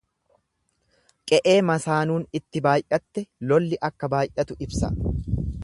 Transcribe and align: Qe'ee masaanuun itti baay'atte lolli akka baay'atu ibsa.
Qe'ee 1.31 1.53
masaanuun 1.67 2.25
itti 2.39 2.63
baay'atte 2.69 3.27
lolli 3.53 3.81
akka 3.91 4.13
baay'atu 4.15 4.59
ibsa. 4.69 4.95